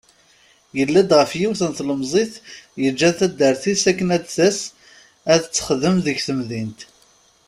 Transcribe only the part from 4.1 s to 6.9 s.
ad d-tas ad texdem deg temdint.